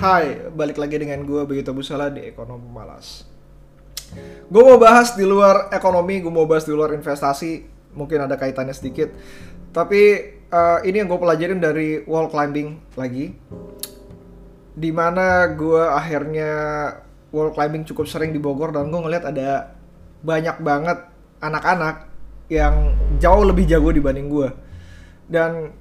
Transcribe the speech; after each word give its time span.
Hai, 0.00 0.48
balik 0.56 0.80
lagi 0.80 0.96
dengan 0.96 1.28
gue 1.28 1.44
begitu 1.44 1.76
Busala 1.76 2.08
di 2.08 2.24
Ekonomi 2.24 2.64
Malas. 2.72 3.28
Gue 4.48 4.62
mau 4.64 4.80
bahas 4.80 5.12
di 5.12 5.28
luar 5.28 5.68
ekonomi, 5.76 6.24
gue 6.24 6.32
mau 6.32 6.48
bahas 6.48 6.64
di 6.64 6.72
luar 6.72 6.96
investasi, 6.96 7.68
mungkin 7.92 8.24
ada 8.24 8.40
kaitannya 8.40 8.72
sedikit. 8.72 9.12
Tapi 9.76 10.00
uh, 10.48 10.80
ini 10.88 11.04
yang 11.04 11.08
gue 11.12 11.20
pelajarin 11.20 11.60
dari 11.60 12.00
wall 12.08 12.32
climbing 12.32 12.80
lagi, 12.96 13.36
di 14.72 14.88
mana 14.88 15.52
gue 15.52 15.84
akhirnya 15.84 16.52
wall 17.28 17.52
climbing 17.52 17.84
cukup 17.84 18.08
sering 18.08 18.32
di 18.32 18.40
Bogor 18.40 18.72
dan 18.72 18.88
gue 18.88 19.04
ngeliat 19.04 19.28
ada 19.28 19.76
banyak 20.24 20.64
banget 20.64 21.12
anak-anak 21.44 22.08
yang 22.48 22.96
jauh 23.20 23.44
lebih 23.44 23.68
jago 23.68 23.92
dibanding 23.92 24.32
gue. 24.32 24.48
Dan 25.28 25.76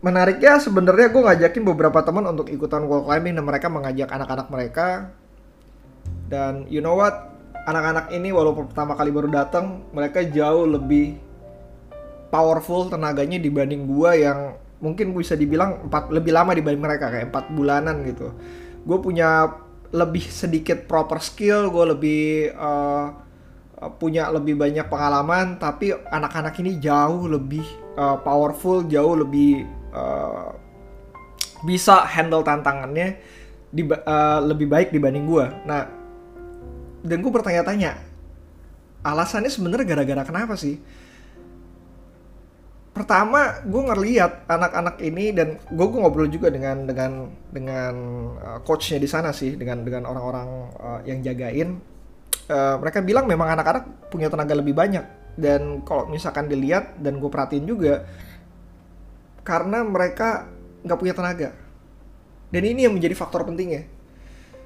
menariknya 0.00 0.56
sebenarnya 0.56 1.12
gue 1.12 1.22
ngajakin 1.22 1.62
beberapa 1.64 2.00
teman 2.00 2.24
untuk 2.24 2.48
ikutan 2.48 2.88
wall 2.88 3.04
climbing 3.04 3.36
dan 3.36 3.44
mereka 3.44 3.68
mengajak 3.68 4.08
anak-anak 4.08 4.48
mereka. 4.48 4.88
Dan 6.28 6.64
you 6.72 6.80
know 6.80 6.96
what? 6.96 7.28
Anak-anak 7.68 8.08
ini 8.16 8.32
walaupun 8.32 8.72
pertama 8.72 8.96
kali 8.96 9.12
baru 9.12 9.28
datang 9.28 9.84
mereka 9.92 10.24
jauh 10.24 10.64
lebih 10.64 11.20
powerful 12.32 12.88
tenaganya 12.88 13.36
dibanding 13.36 13.84
gue 13.84 14.24
yang 14.24 14.56
mungkin 14.80 15.12
bisa 15.12 15.36
dibilang 15.36 15.84
empat 15.90 16.08
lebih 16.08 16.32
lama 16.32 16.56
dibanding 16.56 16.80
mereka 16.80 17.12
kayak 17.12 17.28
empat 17.28 17.52
bulanan 17.52 18.00
gitu. 18.08 18.32
Gue 18.88 18.98
punya 19.04 19.52
lebih 19.92 20.24
sedikit 20.24 20.86
proper 20.88 21.20
skill 21.20 21.68
gue 21.68 21.84
lebih 21.92 22.24
uh, 22.54 23.10
punya 23.98 24.30
lebih 24.30 24.56
banyak 24.56 24.86
pengalaman 24.86 25.58
tapi 25.58 25.92
anak-anak 25.92 26.54
ini 26.62 26.78
jauh 26.78 27.26
lebih 27.26 27.64
uh, 27.98 28.16
powerful 28.22 28.86
jauh 28.86 29.18
lebih 29.18 29.66
uh, 29.94 30.50
bisa 31.64 32.04
handle 32.08 32.44
tantangannya 32.44 33.20
di, 33.70 33.86
uh, 33.86 34.40
lebih 34.42 34.66
baik 34.66 34.88
dibanding 34.90 35.26
gue. 35.28 35.46
Nah, 35.66 35.86
dan 37.00 37.18
gue 37.22 37.32
bertanya-tanya, 37.32 37.96
alasannya 39.06 39.50
sebenarnya 39.52 39.86
gara-gara 39.96 40.22
kenapa 40.26 40.54
sih? 40.58 40.76
Pertama, 42.90 43.62
gue 43.64 43.82
ngeliat 43.86 44.50
anak-anak 44.50 44.98
ini 45.00 45.32
dan 45.32 45.56
gue 45.56 45.86
gue 45.86 46.00
ngobrol 46.02 46.28
juga 46.28 46.50
dengan 46.50 46.84
dengan 46.84 47.30
dengan 47.48 47.94
uh, 48.36 48.58
coachnya 48.66 48.98
di 48.98 49.08
sana 49.08 49.30
sih, 49.30 49.54
dengan 49.54 49.86
dengan 49.86 50.10
orang-orang 50.10 50.48
uh, 50.76 51.00
yang 51.06 51.22
jagain. 51.22 51.80
Uh, 52.50 52.82
mereka 52.82 52.98
bilang 52.98 53.30
memang 53.30 53.54
anak-anak 53.54 54.10
punya 54.10 54.26
tenaga 54.26 54.58
lebih 54.58 54.74
banyak 54.74 55.20
dan 55.38 55.86
kalau 55.86 56.10
misalkan 56.10 56.50
dilihat 56.50 56.98
dan 56.98 57.22
gue 57.22 57.30
perhatiin 57.30 57.64
juga 57.64 58.04
karena 59.42 59.84
mereka 59.84 60.48
nggak 60.84 60.98
punya 60.98 61.14
tenaga. 61.16 61.50
Dan 62.50 62.62
ini 62.66 62.86
yang 62.86 62.94
menjadi 62.96 63.14
faktor 63.14 63.46
pentingnya. 63.46 63.86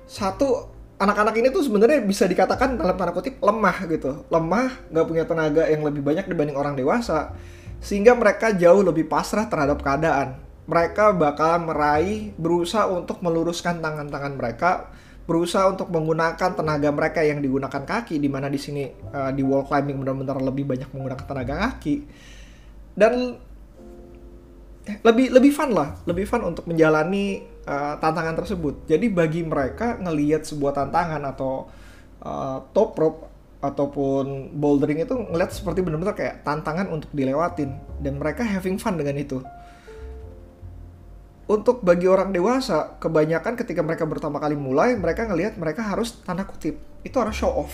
Satu, 0.08 0.72
anak-anak 0.96 1.34
ini 1.36 1.48
tuh 1.52 1.64
sebenarnya 1.64 2.00
bisa 2.00 2.24
dikatakan 2.24 2.80
dalam 2.80 2.96
tanda 2.96 3.12
kutip 3.12 3.36
lemah 3.44 3.76
gitu. 3.88 4.24
Lemah, 4.32 4.88
nggak 4.88 5.06
punya 5.06 5.24
tenaga 5.28 5.68
yang 5.68 5.84
lebih 5.84 6.00
banyak 6.00 6.24
dibanding 6.24 6.56
orang 6.56 6.74
dewasa. 6.76 7.36
Sehingga 7.84 8.16
mereka 8.16 8.56
jauh 8.56 8.80
lebih 8.80 9.04
pasrah 9.04 9.44
terhadap 9.48 9.84
keadaan. 9.84 10.40
Mereka 10.64 11.12
bakal 11.20 11.60
meraih, 11.60 12.32
berusaha 12.40 12.88
untuk 12.88 13.20
meluruskan 13.20 13.84
tangan-tangan 13.84 14.32
mereka, 14.32 14.88
berusaha 15.28 15.68
untuk 15.68 15.92
menggunakan 15.92 16.56
tenaga 16.56 16.88
mereka 16.88 17.20
yang 17.20 17.44
digunakan 17.44 17.84
kaki, 17.84 18.16
di 18.16 18.32
mana 18.32 18.48
di 18.48 18.56
sini 18.56 18.88
uh, 18.88 19.28
di 19.28 19.44
wall 19.44 19.68
climbing 19.68 20.00
benar-benar 20.00 20.40
lebih 20.40 20.64
banyak 20.64 20.88
menggunakan 20.88 21.24
tenaga 21.28 21.54
kaki. 21.68 21.94
Dan 22.96 23.36
lebih 24.84 25.32
lebih 25.32 25.52
fun 25.52 25.72
lah, 25.72 25.96
lebih 26.04 26.28
fun 26.28 26.44
untuk 26.44 26.68
menjalani 26.68 27.40
uh, 27.64 27.96
tantangan 27.96 28.36
tersebut. 28.36 28.84
Jadi 28.84 29.08
bagi 29.08 29.40
mereka 29.40 29.96
ngelihat 29.96 30.44
sebuah 30.44 30.76
tantangan 30.76 31.24
atau 31.24 31.72
uh, 32.20 32.60
top 32.76 32.92
rope 33.00 33.20
ataupun 33.64 34.52
bouldering 34.52 35.00
itu 35.00 35.16
ngelihat 35.16 35.56
seperti 35.56 35.80
benar-benar 35.80 36.12
kayak 36.12 36.44
tantangan 36.44 36.92
untuk 36.92 37.08
dilewatin 37.16 37.72
dan 38.04 38.20
mereka 38.20 38.44
having 38.44 38.76
fun 38.76 39.00
dengan 39.00 39.16
itu. 39.16 39.40
Untuk 41.44 41.84
bagi 41.84 42.08
orang 42.08 42.32
dewasa, 42.32 42.96
kebanyakan 43.00 43.56
ketika 43.60 43.84
mereka 43.84 44.08
pertama 44.08 44.40
kali 44.40 44.56
mulai, 44.56 44.96
mereka 44.96 45.28
ngelihat 45.28 45.60
mereka 45.60 45.84
harus 45.84 46.16
tanda 46.24 46.44
kutip 46.44 46.76
itu 47.04 47.16
harus 47.16 47.36
show 47.36 47.52
off. 47.52 47.72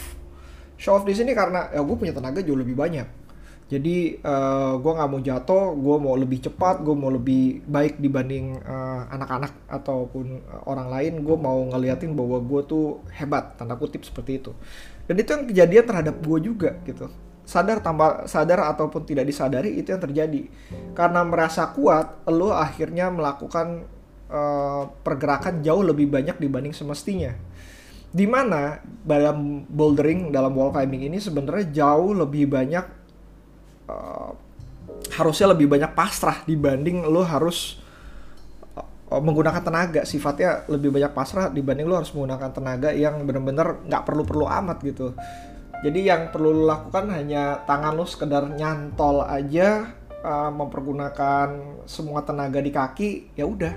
Show 0.78 0.94
off 0.94 1.06
di 1.06 1.14
sini 1.14 1.34
karena 1.34 1.70
ya 1.74 1.82
gue 1.82 1.96
punya 1.98 2.14
tenaga 2.14 2.38
jauh 2.42 2.58
lebih 2.58 2.78
banyak 2.78 3.29
jadi 3.70 4.18
uh, 4.26 4.34
eh, 4.34 4.72
gue 4.82 4.92
nggak 4.98 5.10
mau 5.14 5.22
jatuh 5.22 5.64
gue 5.78 5.96
mau 6.02 6.14
lebih 6.18 6.42
cepat 6.42 6.82
gue 6.82 6.90
mau 6.90 7.06
lebih 7.06 7.62
baik 7.70 8.02
dibanding 8.02 8.58
uh, 8.66 9.06
anak-anak 9.14 9.54
ataupun 9.70 10.42
uh, 10.42 10.66
orang 10.66 10.90
lain. 10.90 11.22
Gue 11.22 11.38
mau 11.38 11.62
ngeliatin 11.70 12.18
bahwa 12.18 12.42
gue 12.42 12.66
tuh 12.66 12.98
hebat 13.14 13.54
tanda 13.54 13.78
kutip 13.78 14.02
seperti 14.02 14.42
itu. 14.42 14.50
Dan 15.06 15.22
itu 15.22 15.30
yang 15.30 15.46
kejadian 15.46 15.84
terhadap 15.86 16.18
gue 16.18 16.38
juga 16.42 16.82
gitu. 16.82 17.06
Sadar 17.46 17.78
tanpa 17.78 18.26
sadar 18.26 18.74
ataupun 18.74 19.06
tidak 19.06 19.30
disadari 19.30 19.78
itu 19.78 19.94
yang 19.94 20.02
terjadi. 20.02 20.50
Karena 20.98 21.22
merasa 21.22 21.70
kuat 21.70 22.26
lo 22.26 22.50
akhirnya 22.50 23.06
melakukan 23.14 23.86
uh, 24.34 24.90
pergerakan 25.06 25.62
jauh 25.62 25.86
lebih 25.86 26.10
banyak 26.10 26.42
dibanding 26.42 26.74
semestinya. 26.74 27.38
Di 28.10 28.26
mana 28.26 28.82
dalam 29.06 29.62
bouldering 29.70 30.34
dalam 30.34 30.58
wall 30.58 30.74
climbing 30.74 31.06
ini 31.06 31.22
sebenarnya 31.22 31.70
jauh 31.70 32.18
lebih 32.18 32.50
banyak 32.50 32.99
uh, 33.90 34.30
harusnya 35.18 35.50
lebih 35.50 35.66
banyak 35.66 35.90
pasrah 35.92 36.46
dibanding 36.46 37.02
lo 37.02 37.26
harus 37.26 37.82
uh, 39.10 39.20
menggunakan 39.22 39.60
tenaga. 39.60 40.00
Sifatnya 40.06 40.64
lebih 40.70 40.94
banyak 40.94 41.10
pasrah 41.10 41.50
dibanding 41.50 41.90
lo 41.90 41.98
harus 41.98 42.14
menggunakan 42.14 42.50
tenaga 42.54 42.88
yang 42.94 43.18
bener-bener 43.26 43.82
nggak 43.86 44.02
perlu-perlu 44.06 44.46
amat 44.46 44.78
gitu. 44.86 45.12
Jadi 45.80 46.06
yang 46.06 46.28
perlu 46.28 46.52
lo 46.52 46.64
lakukan 46.68 47.08
hanya 47.10 47.64
tangan 47.64 47.96
lo 47.96 48.04
sekedar 48.04 48.44
nyantol 48.52 49.24
aja 49.24 49.96
uh, 50.20 50.52
mempergunakan 50.52 51.80
semua 51.88 52.20
tenaga 52.22 52.60
di 52.60 52.70
kaki 52.70 53.34
ya 53.34 53.48
udah. 53.48 53.74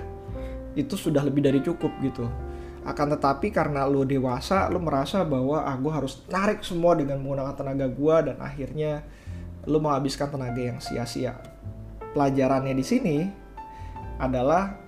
Itu 0.76 0.94
sudah 0.94 1.24
lebih 1.24 1.42
dari 1.42 1.64
cukup 1.64 1.90
gitu. 2.04 2.28
Akan 2.84 3.08
tetapi 3.08 3.48
karena 3.48 3.88
lo 3.88 4.04
dewasa 4.04 4.68
lo 4.68 4.76
merasa 4.76 5.24
bahwa 5.24 5.64
ah 5.64 5.72
harus 5.72 6.20
narik 6.28 6.60
semua 6.60 6.92
dengan 6.92 7.16
menggunakan 7.24 7.56
tenaga 7.56 7.88
gue 7.88 8.16
dan 8.28 8.36
akhirnya 8.44 9.00
lu 9.66 9.80
menghabiskan 9.80 10.32
tenaga 10.32 10.60
yang 10.60 10.78
sia-sia. 10.80 11.36
Pelajarannya 12.14 12.74
di 12.76 12.84
sini 12.84 13.16
adalah 14.20 14.84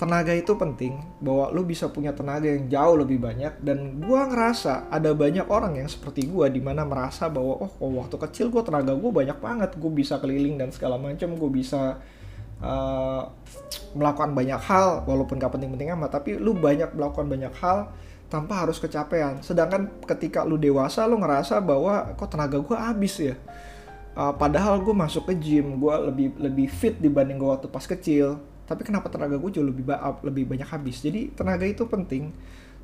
tenaga 0.00 0.32
itu 0.32 0.56
penting 0.56 0.96
bahwa 1.20 1.52
lu 1.52 1.60
bisa 1.68 1.92
punya 1.92 2.16
tenaga 2.16 2.48
yang 2.48 2.72
jauh 2.72 2.96
lebih 3.04 3.20
banyak 3.20 3.60
dan 3.60 4.00
gua 4.00 4.24
ngerasa 4.32 4.88
ada 4.88 5.12
banyak 5.12 5.44
orang 5.44 5.76
yang 5.76 5.92
seperti 5.92 6.24
gua 6.24 6.48
di 6.48 6.56
mana 6.56 6.88
merasa 6.88 7.28
bahwa 7.28 7.68
oh, 7.68 7.72
oh 7.76 8.00
waktu 8.00 8.16
kecil 8.16 8.48
gua 8.48 8.64
tenaga 8.64 8.96
gua 8.96 9.12
banyak 9.12 9.36
banget 9.36 9.76
gua 9.76 9.92
bisa 9.92 10.16
keliling 10.16 10.56
dan 10.56 10.72
segala 10.72 10.96
macam 10.96 11.36
gua 11.36 11.50
bisa 11.52 12.00
uh, 12.64 13.28
melakukan 13.92 14.32
banyak 14.32 14.60
hal 14.64 15.04
walaupun 15.04 15.36
gak 15.36 15.52
penting-penting 15.52 15.92
amat 15.92 16.16
tapi 16.16 16.40
lu 16.40 16.56
banyak 16.56 16.96
melakukan 16.96 17.28
banyak 17.28 17.52
hal 17.60 17.92
tanpa 18.32 18.64
harus 18.64 18.80
kecapean 18.80 19.44
sedangkan 19.44 20.00
ketika 20.08 20.48
lu 20.48 20.56
dewasa 20.56 21.04
lu 21.04 21.20
ngerasa 21.20 21.60
bahwa 21.60 22.16
kok 22.16 22.32
tenaga 22.32 22.56
gua 22.56 22.88
habis 22.88 23.20
ya 23.20 23.36
uh, 24.16 24.34
padahal 24.34 24.82
gue 24.82 24.94
masuk 24.94 25.30
ke 25.30 25.34
gym 25.38 25.78
gue 25.78 25.94
lebih 26.10 26.28
lebih 26.40 26.66
fit 26.70 26.96
dibanding 26.98 27.38
gue 27.38 27.50
waktu 27.50 27.68
pas 27.70 27.84
kecil. 27.84 28.40
Tapi 28.70 28.86
kenapa 28.86 29.10
tenaga 29.10 29.34
gue 29.34 29.50
jauh 29.50 29.66
lebih 29.66 29.82
ba 29.82 29.98
lebih 30.22 30.46
banyak 30.46 30.68
habis? 30.70 31.02
Jadi 31.02 31.34
tenaga 31.34 31.66
itu 31.66 31.82
penting. 31.90 32.30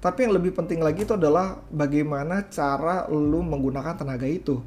Tapi 0.02 0.26
yang 0.26 0.34
lebih 0.34 0.52
penting 0.52 0.82
lagi 0.82 1.06
itu 1.06 1.14
adalah 1.14 1.62
bagaimana 1.70 2.50
cara 2.50 3.06
lu 3.06 3.40
menggunakan 3.46 3.94
tenaga 3.94 4.26
itu. 4.26 4.60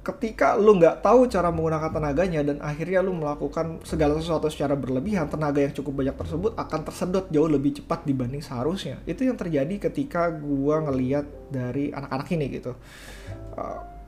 Ketika 0.00 0.56
lu 0.56 0.80
nggak 0.80 1.04
tahu 1.04 1.28
cara 1.28 1.52
menggunakan 1.52 1.92
tenaganya 1.92 2.40
dan 2.40 2.56
akhirnya 2.60 3.04
lu 3.04 3.12
melakukan 3.12 3.84
segala 3.84 4.16
sesuatu 4.16 4.48
secara 4.48 4.72
berlebihan 4.72 5.28
tenaga 5.28 5.60
yang 5.60 5.76
cukup 5.76 6.04
banyak 6.04 6.16
tersebut 6.16 6.52
akan 6.56 6.80
tersedot 6.88 7.28
jauh 7.28 7.48
lebih 7.48 7.80
cepat 7.80 8.04
dibanding 8.08 8.40
seharusnya. 8.40 9.00
Itu 9.04 9.28
yang 9.28 9.36
terjadi 9.36 9.88
ketika 9.88 10.32
gua 10.32 10.84
ngeliat 10.88 11.52
dari 11.52 11.92
anak-anak 11.92 12.28
ini 12.32 12.46
gitu. 12.60 12.72
Uh, 13.56 13.99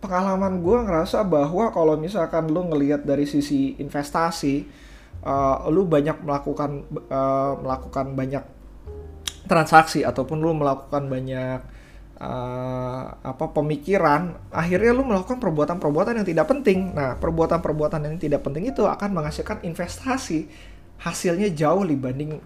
pengalaman 0.00 0.64
gue 0.64 0.78
ngerasa 0.88 1.22
bahwa 1.28 1.68
kalau 1.70 1.94
misalkan 2.00 2.48
lu 2.48 2.66
ngelihat 2.72 3.04
dari 3.04 3.28
sisi 3.28 3.76
investasi, 3.76 4.64
uh, 5.22 5.68
lu 5.68 5.84
banyak 5.84 6.24
melakukan 6.24 6.88
uh, 7.12 7.60
melakukan 7.60 8.16
banyak 8.16 8.44
transaksi 9.44 10.02
ataupun 10.02 10.40
lu 10.40 10.56
melakukan 10.56 11.04
banyak 11.06 11.60
uh, 12.16 13.04
apa 13.20 13.44
pemikiran, 13.52 14.40
akhirnya 14.48 14.96
lu 14.96 15.04
melakukan 15.04 15.36
perbuatan-perbuatan 15.36 16.24
yang 16.24 16.28
tidak 16.28 16.46
penting. 16.48 16.96
Nah, 16.96 17.20
perbuatan-perbuatan 17.20 18.00
yang 18.08 18.16
tidak 18.16 18.40
penting 18.40 18.72
itu 18.72 18.88
akan 18.88 19.10
menghasilkan 19.12 19.60
investasi 19.64 20.48
hasilnya 21.00 21.52
jauh 21.56 21.84
dibanding 21.84 22.40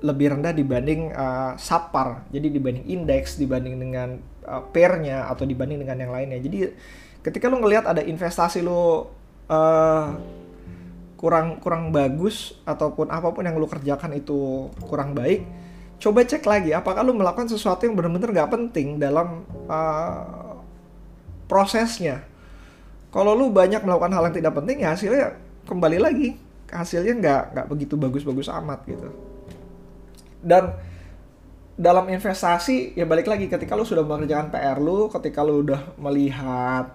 lebih 0.00 0.32
rendah 0.32 0.56
dibanding 0.56 1.12
uh, 1.12 1.54
sapar. 1.60 2.24
Jadi 2.32 2.48
dibanding 2.48 2.88
indeks, 2.88 3.36
dibanding 3.36 3.76
dengan 3.76 4.16
uh, 4.50 4.66
pairnya 4.74 5.30
atau 5.30 5.46
dibanding 5.46 5.86
dengan 5.86 5.96
yang 6.02 6.12
lainnya. 6.12 6.42
Jadi 6.42 6.74
ketika 7.22 7.46
lo 7.46 7.62
ngelihat 7.62 7.86
ada 7.86 8.02
investasi 8.02 8.66
lo 8.66 9.06
uh, 9.46 10.06
kurang 11.14 11.62
kurang 11.62 11.94
bagus 11.94 12.58
ataupun 12.66 13.12
apa 13.14 13.30
pun 13.30 13.46
yang 13.46 13.54
lu 13.60 13.68
kerjakan 13.68 14.16
itu 14.16 14.72
kurang 14.88 15.12
baik 15.12 15.44
coba 16.00 16.24
cek 16.24 16.48
lagi 16.48 16.72
apakah 16.72 17.04
lu 17.04 17.12
melakukan 17.12 17.44
sesuatu 17.44 17.84
yang 17.84 17.92
benar-benar 17.92 18.32
nggak 18.32 18.50
penting 18.56 18.96
dalam 18.96 19.44
uh, 19.68 20.56
prosesnya. 21.44 22.24
Kalau 23.10 23.34
lu 23.34 23.50
banyak 23.50 23.82
melakukan 23.82 24.14
hal 24.14 24.30
yang 24.30 24.36
tidak 24.38 24.54
penting 24.54 24.86
ya 24.86 24.94
hasilnya 24.94 25.34
kembali 25.66 25.98
lagi. 25.98 26.38
Hasilnya 26.70 27.18
nggak 27.18 27.42
nggak 27.52 27.66
begitu 27.68 27.94
bagus-bagus 27.98 28.48
amat 28.48 28.86
gitu. 28.86 29.10
Dan 30.40 30.72
dalam 31.80 32.12
investasi 32.12 32.92
ya 32.92 33.08
balik 33.08 33.24
lagi 33.24 33.48
ketika 33.48 33.72
lu 33.72 33.88
sudah 33.88 34.04
mengerjakan 34.04 34.52
PR 34.52 34.76
lu 34.76 35.08
ketika 35.08 35.40
lu 35.40 35.64
udah 35.64 35.96
melihat 35.96 36.92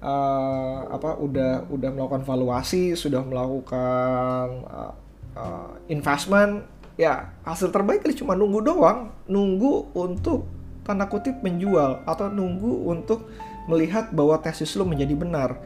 uh, 0.00 0.88
apa 0.88 1.20
udah 1.20 1.68
udah 1.68 1.90
melakukan 1.92 2.24
valuasi 2.24 2.96
sudah 2.96 3.20
melakukan 3.20 4.64
uh, 4.64 4.92
uh, 5.36 5.76
investment 5.92 6.64
ya 6.94 7.34
hasil 7.42 7.74
terbaik 7.74 8.06
kali 8.06 8.14
cuma 8.14 8.38
nunggu 8.38 8.62
doang. 8.62 9.10
Nunggu 9.26 9.92
untuk 9.94 10.46
tanda 10.86 11.08
kutip 11.10 11.40
menjual 11.42 12.04
atau 12.06 12.30
nunggu 12.30 12.86
untuk 12.86 13.28
melihat 13.66 14.12
bahwa 14.12 14.36
tesis 14.38 14.76
lu 14.76 14.86
menjadi 14.86 15.16
benar 15.16 15.58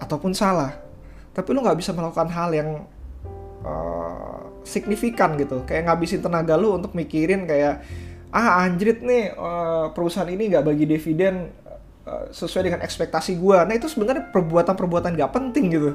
ataupun 0.00 0.34
salah. 0.34 0.76
Tapi 1.32 1.48
lu 1.54 1.62
nggak 1.62 1.78
bisa 1.78 1.94
melakukan 1.94 2.28
hal 2.32 2.50
yang 2.50 2.70
uh, 3.62 4.42
signifikan 4.68 5.40
gitu 5.40 5.64
kayak 5.64 5.88
ngabisin 5.88 6.20
tenaga 6.20 6.60
lu 6.60 6.76
untuk 6.76 6.92
mikirin 6.92 7.48
kayak 7.48 7.80
ah 8.28 8.60
anjrit 8.60 9.00
nih 9.00 9.32
uh, 9.32 9.88
perusahaan 9.96 10.28
ini 10.28 10.52
nggak 10.52 10.64
bagi 10.68 10.84
dividen 10.84 11.48
Eh, 12.08 12.26
sesuai 12.32 12.72
dengan 12.72 12.80
ekspektasi 12.80 13.36
gue. 13.36 13.58
Nah 13.68 13.74
itu 13.76 13.84
sebenarnya 13.84 14.32
perbuatan-perbuatan 14.32 15.12
gak 15.12 15.32
penting 15.32 15.64
gitu. 15.68 15.92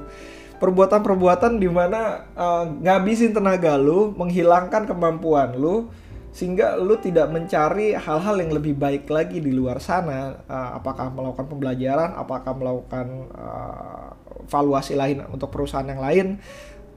Perbuatan-perbuatan 0.62 1.58
di 1.58 1.68
mana 1.68 2.30
uh, 2.38 2.70
ngabisin 2.70 3.34
tenaga 3.34 3.76
lu, 3.76 4.14
menghilangkan 4.16 4.86
kemampuan 4.88 5.58
lu, 5.58 5.90
sehingga 6.30 6.78
lu 6.78 6.96
tidak 7.02 7.34
mencari 7.34 7.98
hal-hal 7.98 8.36
yang 8.40 8.54
lebih 8.54 8.78
baik 8.78 9.10
lagi 9.10 9.42
di 9.42 9.52
luar 9.52 9.82
sana. 9.82 10.40
Uh, 10.46 10.78
apakah 10.78 11.10
melakukan 11.10 11.50
pembelajaran, 11.50 12.16
apakah 12.16 12.54
melakukan 12.56 13.28
uh, 13.34 14.14
valuasi 14.48 14.94
lain 14.94 15.26
untuk 15.34 15.50
perusahaan 15.50 15.90
yang 15.90 16.00
lain, 16.00 16.38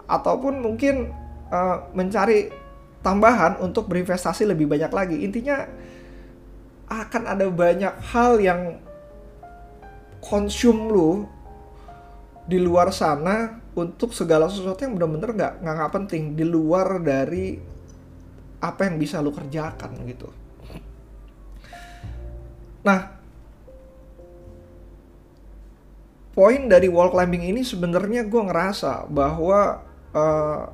ataupun 0.06 0.60
mungkin 0.60 1.10
uh, 1.50 1.90
mencari 1.92 2.50
tambahan 3.02 3.62
untuk 3.62 3.86
berinvestasi 3.86 4.46
lebih 4.48 4.66
banyak 4.66 4.90
lagi. 4.90 5.16
Intinya 5.22 5.66
akan 6.86 7.22
ada 7.26 7.46
banyak 7.50 7.94
hal 8.14 8.38
yang 8.38 8.78
konsum 10.22 10.90
lu 10.90 11.26
di 12.46 12.58
luar 12.62 12.94
sana 12.94 13.58
untuk 13.74 14.14
segala 14.14 14.46
sesuatu 14.46 14.86
yang 14.86 14.94
bener-bener 14.94 15.34
nggak 15.34 15.52
nggak 15.62 15.92
penting 15.92 16.38
di 16.38 16.46
luar 16.46 17.02
dari 17.02 17.58
apa 18.62 18.86
yang 18.86 18.96
bisa 18.96 19.20
lu 19.20 19.34
kerjakan 19.34 19.92
gitu. 20.06 20.30
Nah, 22.86 23.18
poin 26.32 26.70
dari 26.70 26.86
wall 26.86 27.10
climbing 27.10 27.50
ini 27.50 27.66
sebenarnya 27.66 28.22
gue 28.30 28.42
ngerasa 28.46 29.10
bahwa 29.10 29.82
uh, 30.14 30.70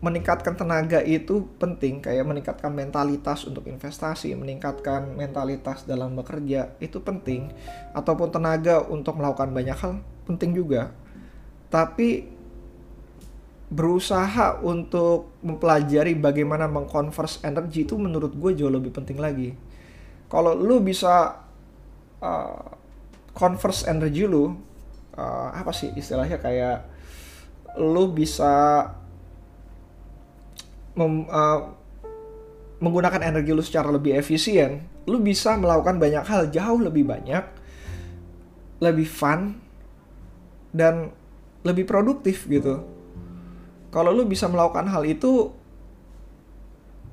meningkatkan 0.00 0.56
tenaga 0.56 1.04
itu 1.04 1.44
penting 1.60 2.00
kayak 2.00 2.24
meningkatkan 2.24 2.72
mentalitas 2.72 3.44
untuk 3.44 3.68
investasi 3.68 4.32
meningkatkan 4.32 5.12
mentalitas 5.12 5.84
dalam 5.84 6.16
bekerja 6.16 6.72
itu 6.80 7.04
penting. 7.04 7.52
Ataupun 7.92 8.32
tenaga 8.32 8.80
untuk 8.88 9.20
melakukan 9.20 9.52
banyak 9.52 9.76
hal 9.76 10.00
penting 10.24 10.56
juga. 10.56 10.96
Tapi 11.68 12.40
berusaha 13.70 14.58
untuk 14.66 15.30
mempelajari 15.46 16.18
bagaimana 16.18 16.66
mengkonvers 16.66 17.38
energi 17.46 17.86
itu 17.86 17.94
menurut 17.94 18.34
gue 18.34 18.50
jauh 18.58 18.72
lebih 18.72 18.90
penting 18.90 19.20
lagi. 19.20 19.54
Kalau 20.26 20.58
lu 20.58 20.82
bisa 20.82 21.38
uh, 22.18 22.62
converse 23.36 23.86
energi 23.86 24.26
lu 24.26 24.50
uh, 25.14 25.48
apa 25.54 25.70
sih 25.70 25.94
istilahnya 25.94 26.42
kayak 26.42 26.82
lu 27.78 28.10
bisa 28.10 28.82
mem, 31.00 31.24
uh, 31.32 31.72
menggunakan 32.84 33.24
energi 33.24 33.56
lu 33.56 33.64
secara 33.64 33.88
lebih 33.88 34.12
efisien, 34.12 34.84
lu 35.08 35.20
bisa 35.24 35.56
melakukan 35.56 35.96
banyak 35.96 36.24
hal 36.28 36.52
jauh 36.52 36.80
lebih 36.80 37.08
banyak, 37.08 37.44
lebih 38.84 39.08
fun, 39.08 39.56
dan 40.76 41.12
lebih 41.64 41.88
produktif 41.88 42.44
gitu. 42.48 42.84
Kalau 43.90 44.12
lu 44.12 44.28
bisa 44.28 44.48
melakukan 44.48 44.88
hal 44.88 45.02
itu, 45.08 45.52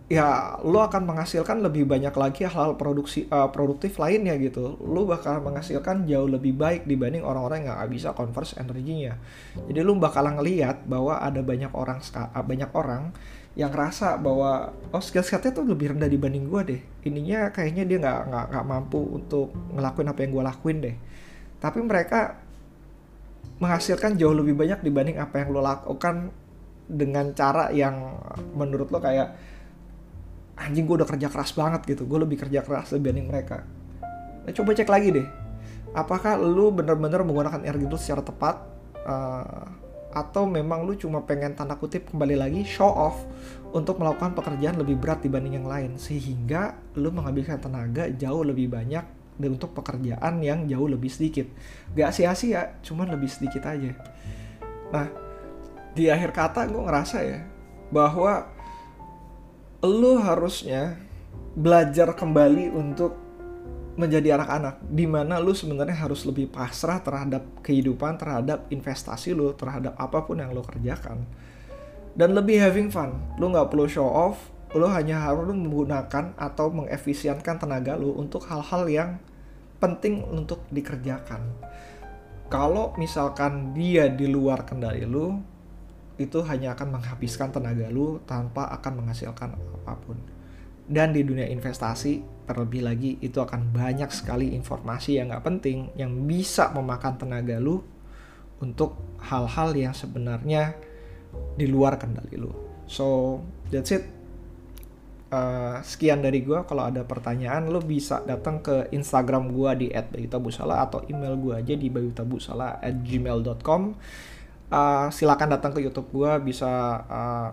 ya 0.08 0.56
lu 0.64 0.80
akan 0.80 1.04
menghasilkan 1.04 1.60
lebih 1.60 1.84
banyak 1.84 2.16
lagi 2.16 2.48
hal-hal 2.48 2.80
produksi 2.80 3.28
uh, 3.28 3.52
produktif 3.52 4.00
lainnya 4.00 4.40
gitu. 4.40 4.80
Lu 4.80 5.04
bakal 5.04 5.44
menghasilkan 5.44 6.08
jauh 6.08 6.32
lebih 6.32 6.56
baik 6.56 6.88
dibanding 6.88 7.28
orang-orang 7.28 7.68
yang 7.68 7.76
gak 7.76 7.92
bisa 7.92 8.10
converse 8.16 8.56
energinya. 8.56 9.20
Jadi 9.68 9.80
lu 9.84 10.00
bakal 10.00 10.32
ngeliat 10.32 10.88
bahwa 10.88 11.20
ada 11.20 11.44
banyak 11.44 11.72
orang 11.76 12.00
banyak 12.48 12.72
orang 12.72 13.12
yang 13.58 13.74
rasa 13.74 14.22
bahwa 14.22 14.70
oh 14.94 15.02
skill 15.02 15.26
setnya 15.26 15.50
tuh 15.50 15.66
lebih 15.66 15.98
rendah 15.98 16.06
dibanding 16.06 16.46
gue 16.46 16.62
deh 16.62 16.82
ininya 17.10 17.50
kayaknya 17.50 17.90
dia 17.90 17.98
nggak 17.98 18.20
nggak 18.30 18.46
nggak 18.54 18.66
mampu 18.70 19.02
untuk 19.18 19.50
ngelakuin 19.74 20.14
apa 20.14 20.20
yang 20.22 20.32
gue 20.38 20.44
lakuin 20.46 20.78
deh 20.78 20.96
tapi 21.58 21.82
mereka 21.82 22.38
menghasilkan 23.58 24.14
jauh 24.14 24.38
lebih 24.38 24.54
banyak 24.54 24.86
dibanding 24.86 25.18
apa 25.18 25.42
yang 25.42 25.50
lo 25.50 25.66
lakukan 25.66 26.30
dengan 26.86 27.34
cara 27.34 27.74
yang 27.74 28.22
menurut 28.54 28.94
lo 28.94 29.02
kayak 29.02 29.34
anjing 30.58 30.90
gue 30.90 30.98
udah 31.00 31.10
kerja 31.10 31.30
keras 31.30 31.54
banget 31.54 31.86
gitu. 31.86 32.04
Gue 32.10 32.20
lebih 32.26 32.42
kerja 32.42 32.66
keras 32.66 32.92
dibanding 32.92 33.30
mereka. 33.30 33.64
Nah, 34.44 34.52
coba 34.52 34.74
cek 34.74 34.90
lagi 34.90 35.10
deh. 35.14 35.28
Apakah 35.94 36.36
lo 36.38 36.74
bener-bener 36.74 37.22
menggunakan 37.24 37.64
energi 37.64 37.86
itu 37.88 37.98
secara 37.98 38.22
tepat 38.26 38.56
uh, 39.08 39.66
atau 40.18 40.50
memang 40.50 40.82
lu 40.88 40.98
cuma 40.98 41.22
pengen 41.22 41.54
tanda 41.54 41.78
kutip 41.78 42.10
kembali 42.10 42.36
lagi 42.40 42.62
show 42.66 42.90
off 42.90 43.22
untuk 43.76 44.02
melakukan 44.02 44.34
pekerjaan 44.34 44.80
lebih 44.80 44.98
berat 44.98 45.22
dibanding 45.22 45.62
yang 45.62 45.68
lain 45.70 46.00
sehingga 46.02 46.74
lu 46.98 47.14
menghabiskan 47.14 47.62
tenaga 47.62 48.10
jauh 48.10 48.42
lebih 48.42 48.72
banyak 48.72 49.06
dan 49.38 49.50
untuk 49.54 49.78
pekerjaan 49.78 50.42
yang 50.42 50.66
jauh 50.66 50.90
lebih 50.90 51.14
sedikit. 51.14 51.46
Gak 51.94 52.10
sia-sia 52.16 52.82
cuman 52.82 53.14
lebih 53.14 53.30
sedikit 53.30 53.70
aja. 53.70 53.94
Nah 54.90 55.08
di 55.94 56.10
akhir 56.10 56.34
kata 56.34 56.66
gue 56.66 56.82
ngerasa 56.82 57.18
ya 57.22 57.40
bahwa 57.94 58.57
lu 59.86 60.18
harusnya 60.18 60.98
belajar 61.54 62.18
kembali 62.18 62.74
untuk 62.74 63.14
menjadi 63.98 64.38
anak-anak 64.38 64.82
di 64.90 65.06
mana 65.10 65.42
lu 65.42 65.54
sebenarnya 65.54 66.06
harus 66.06 66.26
lebih 66.26 66.50
pasrah 66.54 67.02
terhadap 67.02 67.42
kehidupan 67.66 68.18
terhadap 68.22 68.70
investasi 68.70 69.34
lu 69.34 69.54
terhadap 69.58 69.98
apa 69.98 70.26
pun 70.26 70.38
yang 70.42 70.54
lu 70.54 70.62
kerjakan. 70.66 71.26
Dan 72.18 72.34
lebih 72.34 72.58
having 72.58 72.90
fun. 72.90 73.14
Lu 73.38 73.54
nggak 73.54 73.70
perlu 73.70 73.86
show 73.86 74.10
off 74.10 74.54
lu 74.76 74.84
hanya 74.90 75.24
harus 75.24 75.48
menggunakan 75.48 76.36
atau 76.36 76.68
mengefisienkan 76.74 77.56
tenaga 77.56 77.96
lu 77.96 78.12
untuk 78.20 78.44
hal-hal 78.52 78.84
yang 78.92 79.10
penting 79.80 80.26
untuk 80.28 80.66
dikerjakan. 80.74 81.40
Kalau 82.52 82.92
misalkan 83.00 83.72
dia 83.72 84.12
di 84.12 84.28
luar 84.28 84.68
kendali 84.68 85.08
lu 85.08 85.40
itu 86.18 86.42
hanya 86.46 86.74
akan 86.74 86.98
menghabiskan 86.98 87.54
tenaga 87.54 87.90
lu 87.94 88.22
tanpa 88.26 88.70
akan 88.74 89.06
menghasilkan 89.06 89.54
apa 89.54 89.94
pun 90.02 90.18
dan 90.88 91.12
di 91.12 91.22
dunia 91.22 91.46
investasi 91.52 92.24
terlebih 92.48 92.88
lagi 92.88 93.20
itu 93.20 93.44
akan 93.44 93.76
banyak 93.76 94.08
sekali 94.08 94.56
informasi 94.56 95.20
yang 95.20 95.30
nggak 95.30 95.44
penting 95.44 95.92
yang 96.00 96.16
bisa 96.24 96.72
memakan 96.72 97.20
tenaga 97.20 97.60
lu 97.60 97.84
untuk 98.64 98.96
hal-hal 99.22 99.76
yang 99.76 99.94
sebenarnya 99.94 100.74
di 101.60 101.68
luar 101.68 102.00
kendali 102.00 102.40
lu. 102.40 102.50
So 102.88 103.38
that's 103.68 103.92
it. 103.92 104.08
Uh, 105.28 105.84
sekian 105.84 106.24
dari 106.24 106.40
gue. 106.40 106.56
Kalau 106.64 106.88
ada 106.88 107.04
pertanyaan, 107.04 107.68
lo 107.68 107.84
bisa 107.84 108.24
datang 108.24 108.64
ke 108.64 108.88
Instagram 108.96 109.52
gue 109.52 109.72
di 109.76 109.92
@bayutabusala 109.92 110.88
atau 110.88 111.04
email 111.12 111.36
gue 111.36 111.52
aja 111.52 111.76
di 111.76 111.92
bayutabusala@gmail.com. 111.92 113.82
Uh, 114.68 115.08
silakan 115.10 115.48
datang 115.56 115.72
ke 115.72 115.80
YouTube 115.80 116.12
gue, 116.12 116.32
bisa 116.44 116.68
uh, 117.08 117.50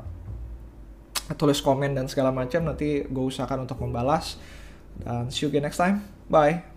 tulis 1.38 1.62
komen 1.62 1.94
dan 1.94 2.11
segala 2.11 2.35
macam. 2.35 2.66
Nanti 2.66 3.06
gue 3.06 3.25
usahakan 3.25 3.64
untuk 3.64 3.78
membalas. 3.80 4.37
Dan 4.99 5.30
see 5.30 5.47
you 5.47 5.50
again 5.50 5.66
next 5.66 5.78
time. 5.78 6.02
Bye 6.26 6.74